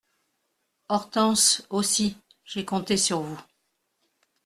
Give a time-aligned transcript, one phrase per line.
[0.89, 3.37] Hortense Aussi, j'ai compté sur vous.